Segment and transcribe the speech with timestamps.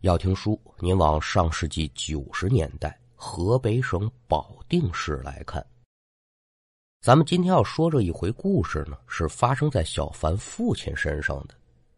[0.00, 5.64] 要听书，您往上世纪九十年代河北省保定市来看。
[7.02, 11.54] 咱们今天要说这一回故事呢，是发生在小凡父亲身上的。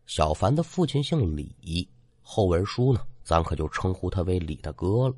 [0.06, 1.88] 小凡的父亲姓李，
[2.22, 5.14] 后文书呢，咱可就称呼他为李大哥了。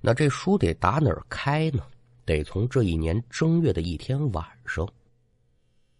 [0.00, 1.84] 那这书得打哪儿开呢？
[2.24, 4.88] 得从这一年正月的一天晚上，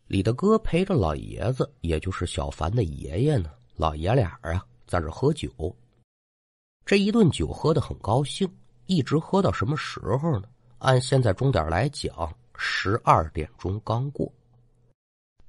[0.06, 4.64] 李大哥陪着老爷子，也就是小凡的爷爷呢，老爷俩啊。
[4.86, 5.50] 在这喝酒，
[6.84, 8.48] 这一顿酒喝的很高兴，
[8.86, 10.44] 一直喝到什么时候呢？
[10.78, 14.30] 按现在钟点来讲，十二点钟刚过。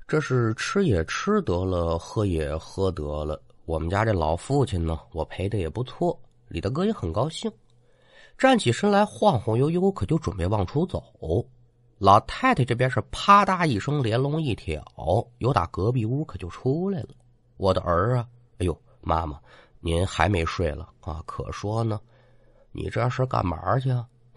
[0.07, 3.41] 这是吃也吃得了，喝也喝得了。
[3.65, 6.17] 我们家这老父亲呢，我陪的也不错，
[6.47, 7.51] 李大哥也很高兴，
[8.37, 11.03] 站起身来晃晃悠悠，可就准备往出走。
[11.97, 14.85] 老太太这边是啪嗒一声连笼一挑，
[15.39, 17.09] 由打隔壁屋可就出来了。
[17.57, 18.27] 我的儿啊，
[18.59, 18.79] 哎呦！
[19.05, 19.39] 妈妈，
[19.79, 21.21] 您还没睡了啊？
[21.27, 22.01] 可说呢，
[22.71, 23.89] 你这是干嘛去？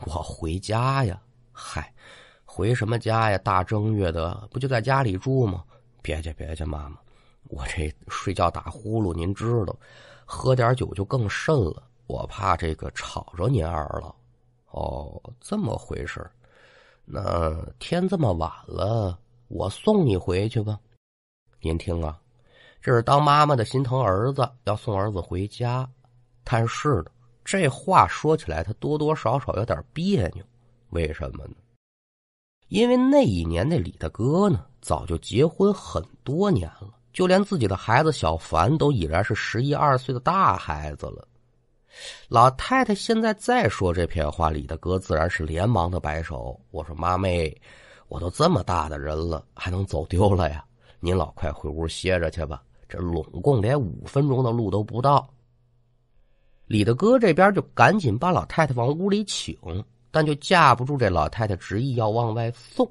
[0.05, 1.21] 我回家呀。
[1.51, 1.93] 嗨，
[2.45, 3.39] 回什么家呀？
[3.39, 5.65] 大正月的，不就在家里住吗？
[6.03, 6.99] 别介，别介，妈妈，
[7.45, 9.75] 我这睡觉打呼噜，您知道，
[10.27, 11.83] 喝点酒就更甚了。
[12.07, 14.15] 我怕这个吵着您二老。
[14.71, 16.31] 哦，这么回事
[17.07, 20.79] 那天这么晚了，我送你回去吧。
[21.61, 22.21] 您听啊。
[22.81, 25.89] 这是当妈妈的心疼儿子，要送儿子回家。
[26.45, 27.07] 但是呢，
[27.45, 30.45] 这话说起来，他多多少少有点别扭。
[30.91, 31.55] 为什么呢？
[32.69, 41.27] 因为那一年那李大哥呢，早就结婚很多年了，就连自己的孩子小凡都已然是十一二岁的大孩子了。
[42.29, 47.55] 老太太现在再说这片话，李大哥自然是连忙的摆手：“我说妈妹，
[48.09, 50.65] 我都这么大的人了，还能走丢了呀？
[51.01, 55.29] 您老快回屋歇着去吧。”这拢共连五分钟的路都不到，
[56.67, 59.57] 李大哥这边就赶紧把老太太往屋里请，
[60.11, 62.91] 但就架不住这老太太执意要往外送。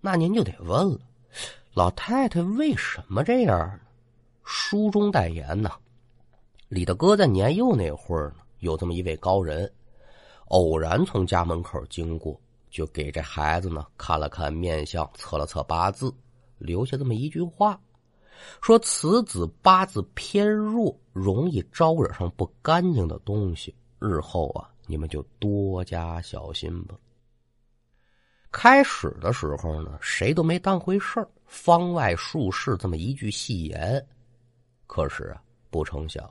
[0.00, 0.98] 那您就得问了，
[1.74, 3.80] 老太太为什么这样呢？
[4.44, 5.70] 书中代言呢，
[6.68, 9.70] 李大哥在年幼那会儿呢，有这么一位高人，
[10.46, 12.40] 偶然从家门口经过，
[12.70, 16.12] 就给这孩子呢看了看面相，测了测八字，
[16.58, 17.78] 留下这么一句话。
[18.60, 23.74] 说此子八字偏弱，容易招惹上不干净的东西。
[23.98, 26.96] 日后啊，你们就多加小心吧。
[28.50, 34.06] 开始的时候呢，谁都没当回事儿，方外术士这么一句戏言。
[34.86, 36.30] 可是啊，不成想，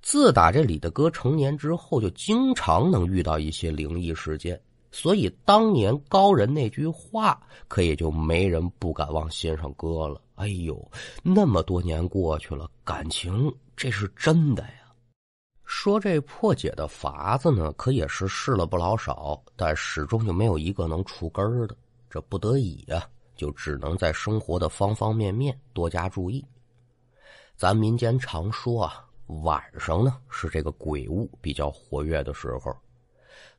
[0.00, 4.58] 自打这李大哥成年之后，就经常能遇到一些灵异事件。
[4.94, 10.22] 所以当年高人那句话，可也就没人不敢往心上搁了。
[10.36, 10.88] 哎呦，
[11.20, 14.94] 那么多年过去了，感情这是真的呀。
[15.64, 21.76] 说这破解的法子呢，可也是试了不老少，但始终就没有一个能除根儿的。
[22.08, 23.04] 这不得已呀，
[23.34, 26.44] 就只能在生活的方方面面多加注意。
[27.56, 29.04] 咱民间常说啊，
[29.42, 32.72] 晚上呢是这个鬼物比较活跃的时候。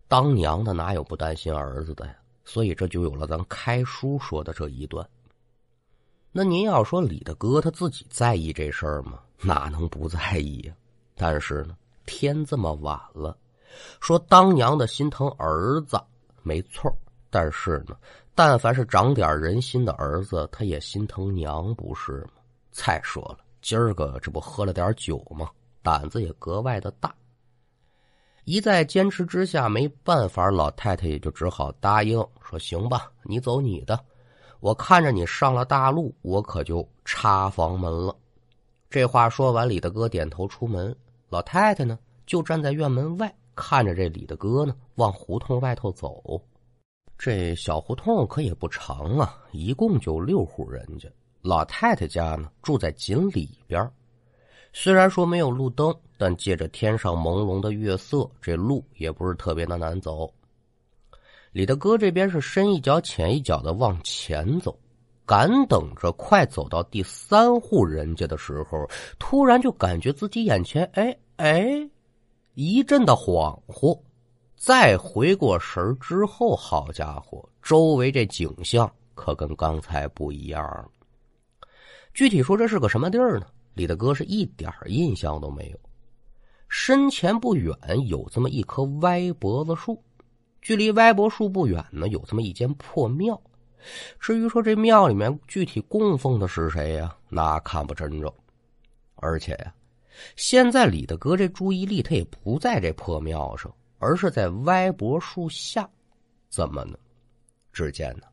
[0.07, 2.15] 当娘的哪有不担心儿子的呀？
[2.43, 5.07] 所以这就有了咱开书说的这一段。
[6.31, 9.19] 那您要说李大哥他自己在意这事儿吗？
[9.41, 10.73] 哪能不在意呀？
[11.15, 13.35] 但是呢，天这么晚了，
[13.99, 15.99] 说当娘的心疼儿子
[16.43, 16.95] 没错
[17.29, 17.97] 但是呢，
[18.35, 22.41] 但凡是长点人心的儿子，他也心疼娘，不是吗？
[22.71, 25.49] 再说了，今儿个这不喝了点酒吗？
[25.81, 27.13] 胆子也格外的大。
[28.45, 33.99] 一再坚持之下，没办法，老太太也就只好答应说：“行吧，你走你的，
[34.59, 38.15] 我看着你上了大路，我可就插房门了。”
[38.87, 40.95] 这话说完，李大哥点头出门，
[41.27, 41.97] 老太太呢
[42.27, 46.39] 就站在院门外，看着这李大哥呢往胡同外头走。
[47.17, 51.09] 这小胡同可也不长啊，一共就六户人家，
[51.41, 53.91] 老太太家呢住在井里边。
[54.71, 60.31] 虽然说没有路灯，但借着天上朦胧的月色，这路也不是特别的难走。
[61.51, 64.77] 李大哥这边是深一脚浅一脚的往前走，
[65.25, 68.85] 赶等着快走到第三户人家的时候，
[69.19, 71.89] 突然就感觉自己眼前哎哎
[72.53, 73.97] 一阵的恍惚，
[74.55, 80.89] 再回过神之后，好家伙，周围这景象可跟刚才不一样了。
[82.13, 83.47] 具体说这是个什么地儿呢？
[83.73, 85.79] 李大哥是一点印象都没有。
[86.77, 87.73] 身前不远
[88.05, 90.03] 有这么一棵歪脖子树，
[90.61, 93.41] 距离歪脖树不远呢，有这么一间破庙。
[94.19, 98.31] 至于说这庙里面具体供奉的是谁呀，那看不真着。
[99.15, 99.73] 而且呀，
[100.35, 105.89] 现在李大哥这注意力他也不在这破庙上，而是在歪脖树下。
[106.49, 106.97] 怎么呢？
[107.71, 108.27] 只见呢，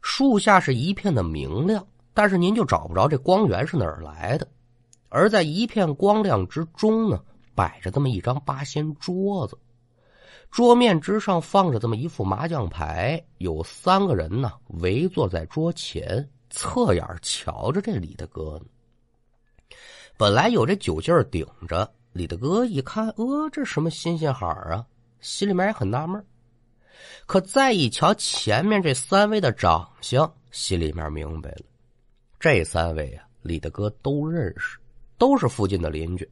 [0.00, 4.48] 树下是一片的明亮，但是您就找不着这光源是哪儿来的。
[5.10, 7.22] 而在一片光亮之中呢，
[7.54, 9.58] 摆着这么一张八仙桌子，
[10.50, 18.66] 桌面之上放着这么一副麻将牌，有三个人呢围坐在桌前，侧眼瞧着这李大哥呢。
[20.16, 24.84] 本来有这酒劲儿顶着，李大哥一看，呃，这什么新鲜好啊？
[25.20, 26.24] 心里面也很纳闷
[27.26, 31.64] 可再一瞧前面这三位的长相，心里面明白了，
[32.38, 34.78] 这三位啊，李大哥都认识。
[35.18, 36.28] 都是附近的邻居，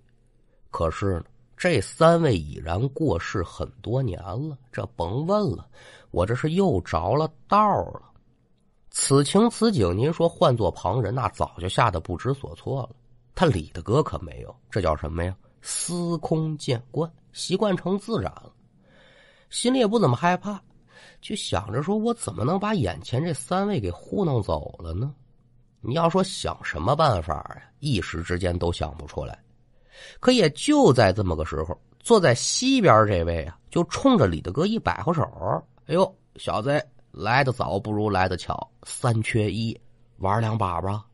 [0.70, 1.24] 可是呢，
[1.56, 5.68] 这三位已然过世很多年了，这甭问了，
[6.10, 7.58] 我这是又着了道
[7.92, 8.02] 了。
[8.90, 12.90] 此情此景，您说换做旁人，那早就吓得不知所措了。
[13.34, 15.36] 他李大哥可没有，这叫什么呀？
[15.62, 18.52] 司空见惯，习惯成自然了，
[19.50, 20.60] 心里也不怎么害怕，
[21.20, 25.14] 就想着说，我怎么能把眼前这三位给糊弄走了呢？
[25.80, 27.62] 你要说想什么办法呀？
[27.78, 29.38] 一时之间都想不出来。
[30.18, 35.22] 可也就在这么个时候，坐在西边这位啊，就冲着李大哥一摆挥手
[35.86, 39.78] ：“哎呦，小子，来的早不如来的巧，三缺一，
[40.18, 41.04] 玩两把吧。”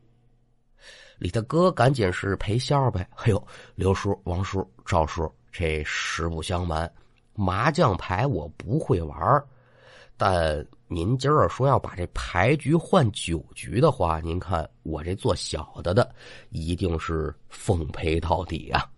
[1.19, 6.91] 李大哥赶紧是赔笑呗：“哎呦，刘叔、王叔、赵叔，这实不相瞒，
[7.33, 9.43] 麻将牌我不会玩，
[10.17, 16.09] 但……”您今儿说要把这牌局换酒局的话，您看我这做小的的，
[16.47, 18.89] 一定是奉陪到底啊。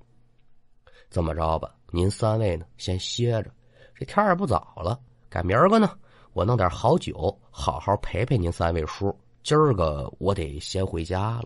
[1.09, 3.49] 这么着吧，您三位呢先歇着，
[3.95, 4.99] 这天也不早了，
[5.29, 5.97] 改明儿个呢，
[6.33, 9.11] 我弄点好酒，好好陪陪您三位叔。
[9.41, 11.45] 今儿个我得先回家了。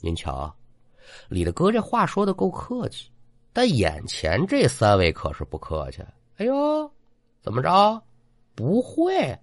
[0.00, 0.52] 您瞧，
[1.28, 3.08] 李大哥这话说的够客气，
[3.52, 6.02] 但眼前这三位可是不客气。
[6.38, 6.90] 哎呦，
[7.40, 8.02] 怎么着？
[8.54, 9.38] 不会。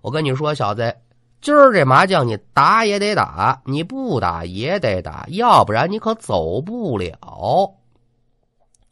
[0.00, 0.96] 我跟你说，小子，
[1.40, 7.74] 今儿这麻将你打也得打，你不打也得打，要不然你可走不了。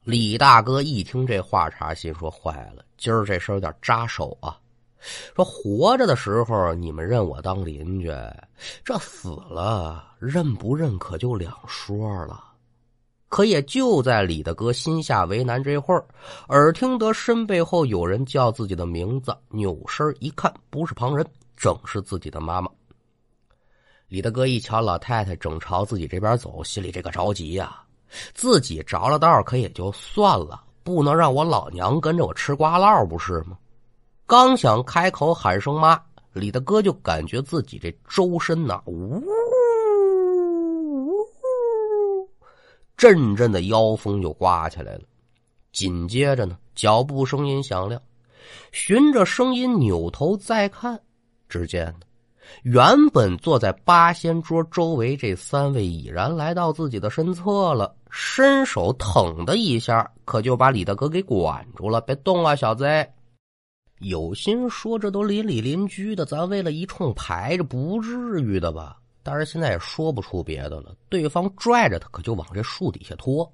[0.04, 4.58] 李大哥一听这话茬，心说坏了，今儿这事有点扎手啊。
[5.36, 8.10] 说活着的时候你们认我当邻居，
[8.84, 12.42] 这死了认不认可就两说了。
[13.28, 16.04] 可也就在李大哥心下为难这会儿，
[16.48, 21.26] 耳听得身背后有人叫自己的名字，扭身一看，不是旁人，
[21.56, 22.70] 正是自己的妈妈。
[24.08, 27.82] 李大哥一瞧老太太正朝自己这边走，心里这个着急呀！
[28.32, 33.58] 自己着了道可也就算了，不能让我老娘跟着我吃瓜唠，不是吗？
[34.26, 36.00] 刚想开口喊声妈，
[36.32, 39.22] 李大哥就感觉自己这周身呐，呜。
[42.98, 45.02] 阵阵的妖风就刮起来了，
[45.72, 48.02] 紧接着呢，脚步声音响亮，
[48.72, 51.00] 循着声音扭头再看，
[51.48, 52.00] 只见呢，
[52.64, 62.84] 原本坐在八仙桌周围这三位已然来到自己的身侧了，伸手腾的一下，可就把李大哥给管住了：“别动啊，小子！
[64.00, 68.96] 有心说这都邻里邻居的，咱为了一冲牌，这不至于的吧？”
[69.30, 73.52] 但是现在也说不出别的了，对方拽着他，可就往这树底下拖。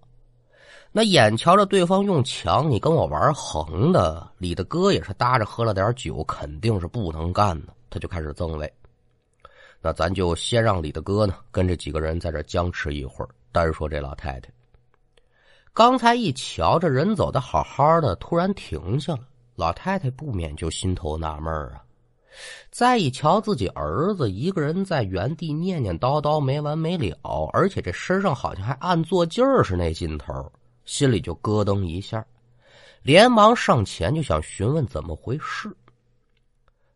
[0.92, 7.72] 那眼瞧着对方用强，你跟我玩横的，李大哥也是搭着喝了点酒，肯定是不能干的。
[7.90, 8.72] 他就开始增位。
[9.82, 13.28] 那咱就先让李大哥呢跟这几个人在这僵持一会儿。
[13.50, 14.48] 单说这老太太，
[15.72, 19.26] 刚才一瞧这人走的好好的，突然停下了，
[19.56, 21.83] 老太太不免就心头纳闷啊。
[22.70, 30.50] 再一瞧自己儿子一个人在原地念念叨叨没完没了，而且这身上好像还暗作劲儿是那劲头，
[30.84, 32.24] 心里就咯噔一下，
[33.02, 35.74] 连忙上前就想询问怎么回事。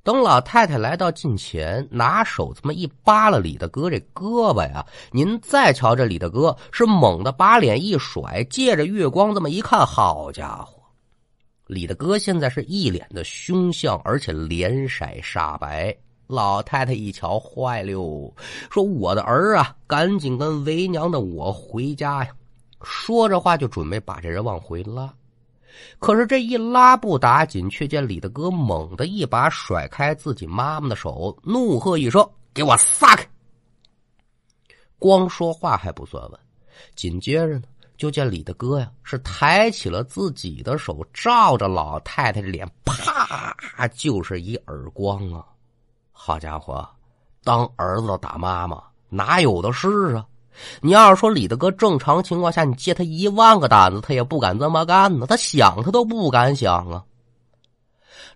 [0.03, 10.78] 等老太太来到近前，拿手这么一扒拉李大哥这胳膊呀，您再瞧这李大哥是猛地把脸一甩，借着月光这么一看，好家伙！
[11.69, 15.95] 李大哥现在是一脸的凶相，而且脸色煞白。
[16.27, 18.35] 老太太一瞧，坏了，
[18.71, 22.31] 说：“我的儿啊，赶紧跟为娘的我回家呀！”
[22.83, 25.13] 说着话就准备把这人往回拉，
[25.99, 33.29] 可是这一拉不打紧，却见李大哥猛地一把甩开自己妈妈的手，怒喝一声：“给我撒开！”
[34.99, 36.41] 光说话还不算完，
[36.95, 37.63] 紧接着呢。
[37.99, 43.55] 就见李大哥呀，是抬起了自己的手，照着老太太的脸，啪，
[43.89, 45.45] 就是一耳光啊！
[46.13, 46.89] 好家伙，
[47.43, 50.25] 当儿子打妈妈哪有的是啊？
[50.81, 55.27] 你要是说李大哥正常情况下，你借他一万个胆子，他也不敢这么干呢。
[55.27, 57.05] 他想他都不敢想啊。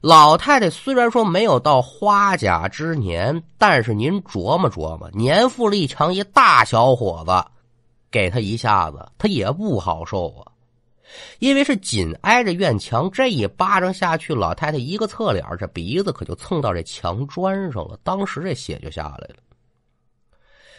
[0.00, 7.44] 老太太虽然说没有到花甲之年，但是您琢磨琢磨，年富力强一大小伙子，
[8.12, 10.52] 给他一下子，他也不好受啊。
[11.40, 19.36] 因为是紧挨着院墙，这一巴掌下去，老太太一个侧脸，这鼻子可就蹭到这墙砖上了，当时这血就下来了。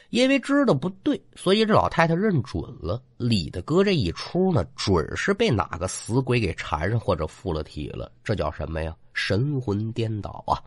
[0.10, 8.12] 因为知道不对，所以这老太太认准了李大哥这一出呢，准是被哪个死鬼给缠上或者附了体了。
[8.24, 8.96] 这叫什么呀？
[9.13, 10.58] 神魂颠倒啊！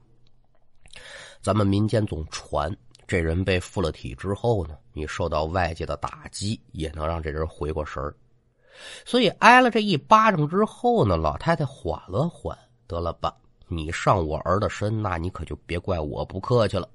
[1.41, 8.15] 咱们民间总传，这人被附了体之后呢，你受到外界的打击，也能让这人回过神儿。
[9.05, 13.33] 所以挨了这一巴掌之后呢，老太太缓了缓，得了吧，
[13.69, 16.89] 你上我儿的身，那你可就别怪我不客气了。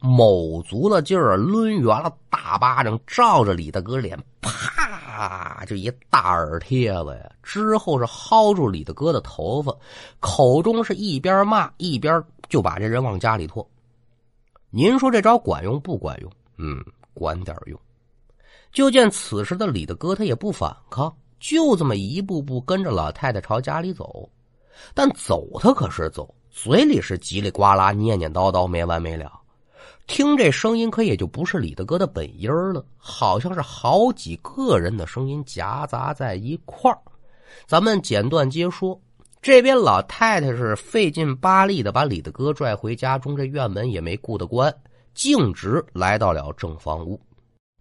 [0.00, 7.30] 卯足了劲儿，抡圆了大巴掌，照着李大哥脸，啪就一大耳贴子呀！
[7.42, 9.76] 之后是薅住李大哥的头发，
[10.18, 13.64] 口中是一边骂一边就把这人往家里拖。
[14.70, 16.30] 您说这招管用不管用？
[16.56, 17.78] 嗯，管点用。
[18.72, 24.28] 就见此时的李大哥他也不反抗，就这么一步步跟着老太太朝家里走。
[24.94, 29.40] 但走他可是走，嘴里是叽里呱啦念念叨叨没完没了。
[30.06, 36.98] 听这声音，可也就不是李大哥的本音了，好像是好几个人的声音夹杂在一块儿。
[37.66, 39.00] 咱们简短接说，
[39.42, 44.74] 这边老太太是费劲巴力的把李大哥拽回家中，这院门也没顾得关，
[45.14, 47.18] 径直来到了正房屋。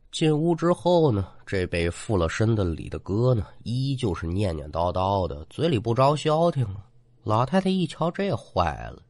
[0.10, 6.78] 进屋之后呢，这被附了身的李大哥呢，依旧是念念叨叨的，嘴里不着消停啊。
[7.26, 9.04] 老太太一瞧，这坏了。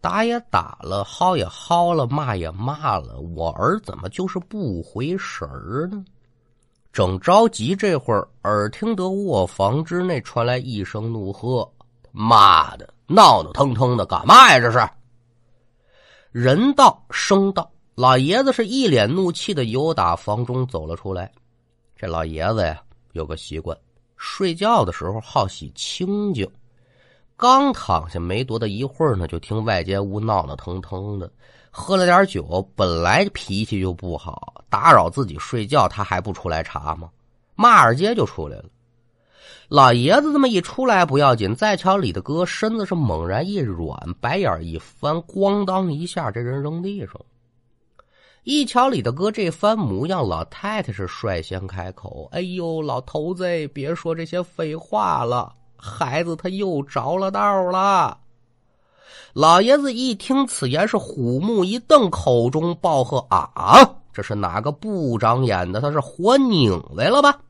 [0.00, 6.04] 打也打了，薅也薅了，骂也骂了，我儿怎么就是不回神儿呢？
[6.92, 11.70] 正着急，这会儿耳听得卧房之内传来一声怒喝
[12.10, 14.58] ：“妈的，闹闹腾腾的干嘛呀？
[14.58, 14.88] 这是！”
[16.32, 21.30] 人到声到，老爷子是一脸怒气的由打房中走了出来。
[21.96, 22.82] 这老爷子呀，
[23.12, 23.76] 有个习惯，
[24.16, 26.48] 睡觉的时候好喜清静。
[27.36, 31.30] 刚躺下没多大一会儿呢，就听外间屋闹闹腾腾的，
[31.70, 37.08] 喝了点酒，本来脾气就不好，打扰自己睡觉，他还不出来查吗？
[37.54, 38.64] 骂二街就出来了。
[39.68, 47.14] 老爷子这么一出来不要紧，再瞧李大哥身子是猛然一软，白眼一翻，咣当一下，这人扔地上。
[48.42, 58.18] 一瞧李大哥这番模样，老太太是率先开口：“哎呦，老头子，别说这些废话了。”孩子他又着了道了。
[59.32, 63.96] 老爷子一听此言，是虎目一瞪，口中暴喝：“啊！
[64.12, 65.80] 这是哪个不长眼的？
[65.80, 67.40] 他是活拧来了吧？”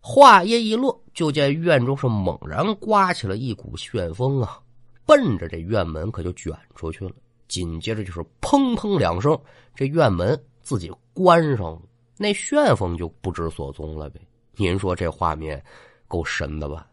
[0.00, 4.58] 话音一落，就见院中是猛然刮起了一股旋风啊，
[5.04, 7.12] 奔着这院门可就卷出去了。
[7.48, 9.38] 紧接着就是砰砰两声，
[9.74, 11.80] 这院门自己关上了，
[12.16, 14.20] 那旋风就不知所踪了呗。
[14.56, 15.62] 您说这画面
[16.08, 16.86] 够神的吧？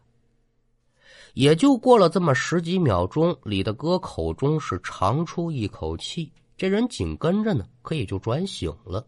[1.34, 9.06] 也就过了这么十几秒钟，李大哥口中是长出一口气，这人紧跟着呢，可也就转醒了。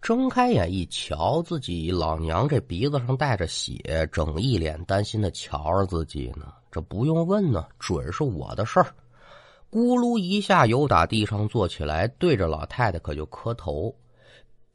[0.00, 6.52] 睁开眼一瞧，自己老娘这鼻子上带着血，整一脸担心的瞧着自己呢。
[6.72, 8.86] 这不用问呢，准是我的事儿。
[9.70, 13.94] 咕噜一下，由打地上坐起来，对着老太太可就磕头。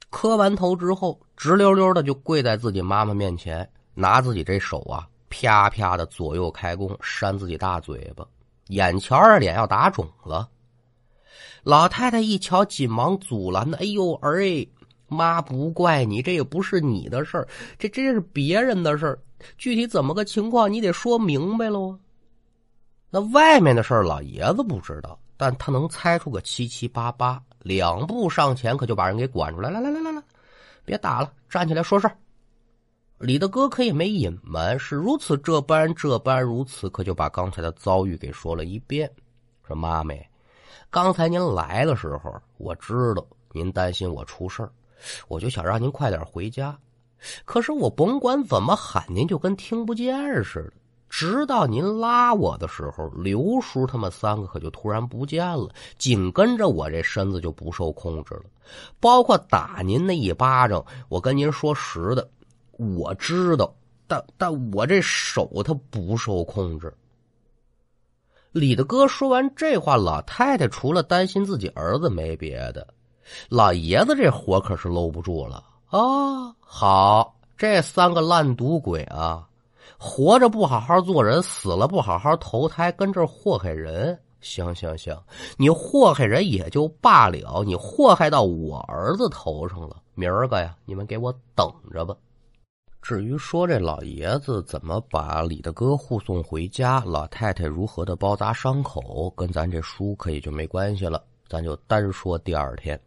[0.10, 5.06] 磕完头之后，直溜溜的就跪在自己妈妈面前，拿自己这手啊。
[5.30, 8.26] 啪啪的左右开弓，扇自己大嘴巴，
[8.68, 10.48] 眼瞧着脸要打肿了。
[11.64, 14.66] 老太太一瞧，紧忙阻拦的：“哎呦，儿哎，
[15.08, 19.20] 妈不怪你，这也不是你的事儿，这这是别人的事儿。
[19.58, 22.00] 具体怎么个情况，你得说明白喽。
[23.10, 27.42] 那外面的事儿，老爷子不知道，但他能猜出个七七八八。
[27.60, 30.24] 两步上前，可就把人给管出来：来来来来来，
[30.86, 32.18] 别打了，站起来说事儿。”
[33.20, 39.10] 李大哥可也没隐瞒，是如此这般这般如此，可就把刚才的遭遇给说了一遍。
[39.68, 40.24] 说妈咪，
[40.92, 44.70] 刚才您来的时候，我知道您担心我出事，
[45.28, 46.78] 我就想让您快点回家。
[47.44, 50.74] 可是我甭管怎么喊，您就跟听不见似的。
[51.10, 58.44] 直到您拉我的时候，刘叔他们三个可就突然不见了，紧跟着我这身子就不受控制了，
[59.00, 60.86] 包括打您那一巴掌。
[61.10, 62.30] 我跟您说实的。
[62.78, 63.74] 我知道，
[64.08, 66.94] 但但我这手他不受控制。
[68.52, 72.88] 李大哥说完这话，老太太除了担心自己儿子没别的，
[73.50, 76.56] 老爷子这活可是搂不住了啊！
[76.60, 79.48] 好，这三个烂赌鬼啊，
[80.00, 84.18] 活着不好好做人，死了不好好投胎，跟这祸害人。
[84.40, 85.16] 行行行，
[85.58, 92.16] 你祸害人也就罢了，你祸害到我儿子头上了，明儿个呀，你们给我等着吧。
[93.02, 103.00] 至于说这老爷子怎么把李大哥护送回家，老太太如何的包扎伤口，跟咱这书可以就没关系了，咱就单说第二天。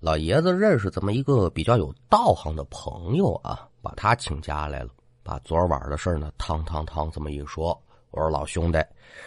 [0.00, 4.90] 老爷子认识这么一个比较有道行的朋友啊，把他请家来了，
[5.22, 7.78] 把昨晚的事呢，汤汤汤这么一说。
[8.10, 8.82] 我说老兄弟，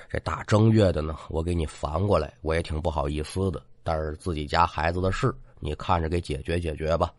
[0.10, 3.62] 这大正月的呢，我给你烦过来，我也挺不好意思的。
[3.84, 7.14] 但是自己家孩子的事，你看着给解决解决吧。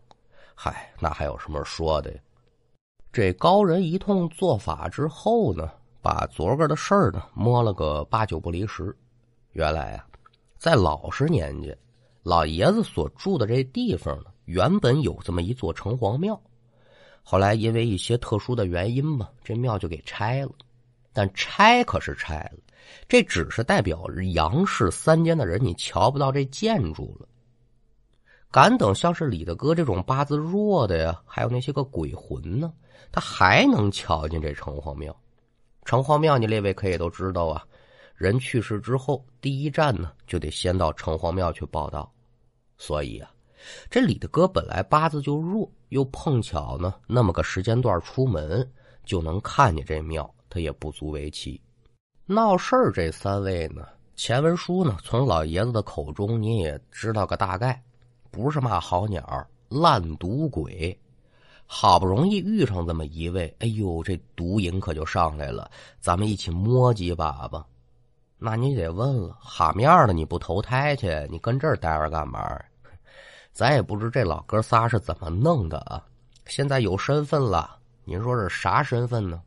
[0.55, 2.19] 嗨，那还有什么说的呀？
[3.11, 8.95] 这高人一通做法之后呢，把昨个的事儿呢摸了个八九不离十。
[9.51, 10.05] 原来啊，
[10.57, 11.77] 在老实年间，
[12.23, 16.41] 老爷子所住的这地方呢，原本有这么一座城隍庙，
[17.21, 20.51] 后来因为一些特殊的原因吧，这庙就给拆了。
[21.11, 22.59] 但拆可是拆了，
[23.07, 27.27] 这只是代表杨氏三间的人，你瞧不到这建筑了。
[28.53, 32.71] 敢等像是李大哥这种八字弱的呀，还有那些个鬼魂呢，
[33.11, 35.19] 他还能瞧见这城隍庙。
[35.85, 37.65] 城隍庙，你列位可以都知道啊，
[38.13, 42.13] 人去世之后，第一站呢就得先到城隍庙去报道。
[42.77, 43.31] 所以啊，
[43.89, 48.71] 这李大哥本来八字就弱，又碰巧呢那么个时间段出门，
[49.03, 50.31] 就能看见这庙。
[50.47, 51.59] 他也不足为奇，
[52.27, 57.83] 闹事儿这三位呢，前文书呢，从老爷子的口中你也知道个大概，
[58.33, 60.99] 不是嘛好鸟，烂赌鬼，
[61.67, 67.63] 好不容易遇上这么一位，哎呦，这毒瘾可就上来了，咱们一起摸几把吧。
[68.39, 72.59] 那你得问了，哈面的你不投胎去，你跟这儿待着干嘛？
[73.53, 76.03] 咱也不知这老哥仨是怎么弄的啊。
[76.47, 79.39] 现在有身份了，您说是啥身份呢？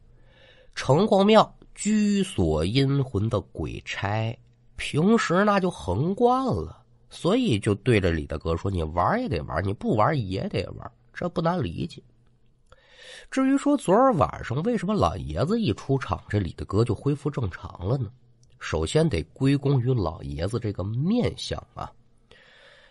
[0.76, 4.38] 城隍庙居所阴魂的鬼差，
[4.76, 12.02] 平时那就横惯了，所以就对着李大哥说：“你玩也得玩，你不玩也得玩。”这不难理解。
[13.30, 18.10] 至于说昨儿晚上为什么老爷子一出场，这李大哥就恢复正常了呢？
[18.58, 21.90] 首先得归功于老爷子这个面相啊。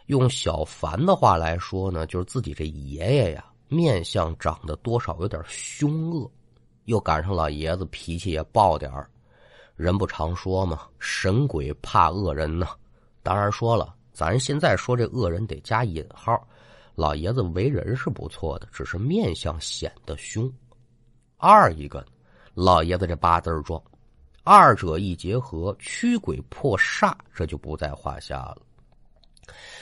[0.08, 6.30] 用小凡的话来说呢，就是自己这爷爷呀，面相长得多少有点凶恶。
[6.86, 9.10] 又赶上老爷子脾气也暴点儿，
[9.76, 12.68] 人不常说嘛，神鬼怕恶人呢。
[13.24, 16.42] 当然说了，咱现在说这恶人得加引号。
[16.96, 20.50] 老爷子为人是不错的，只是面相显得凶。
[21.36, 22.06] 二一个，
[22.54, 23.84] 老爷子这八字壮，
[24.46, 28.62] 二者一结合，驱鬼破煞，这就不在话下了。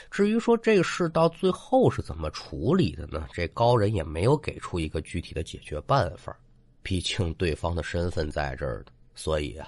[0.09, 3.27] 至于说这事到最后是怎么处理的呢？
[3.31, 6.35] 这高人也没有给出一个具体的解决办法。
[6.81, 9.67] 毕竟对方的身份在这儿的，所以啊，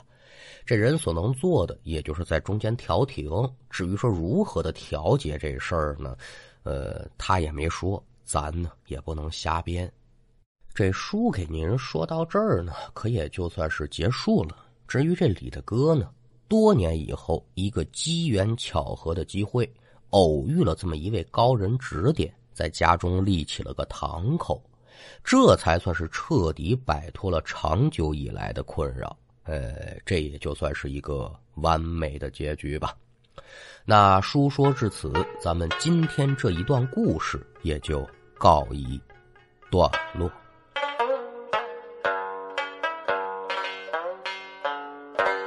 [0.66, 3.30] 这人所能做的，也就是在中间调停。
[3.70, 6.16] 至于说如何的调节这事儿呢，
[6.64, 9.92] 呃，他也没说，咱呢也不能瞎编。
[10.74, 14.58] 这书给您说到这儿呢，可也就算是结束了。
[14.88, 16.10] 至于这李大哥呢，
[16.48, 19.70] 多年以后，一个机缘巧合的机会，
[20.10, 24.62] 偶遇了这么一位高人指点，在家中立起了个堂口。
[25.24, 32.96] 这才算是彻底摆脱了长久以来的困扰，呃，这也就算是一个完美的结局吧。
[33.86, 39.00] 那书说至此，咱们今天这一段故事也就告一
[39.72, 40.32] 段落。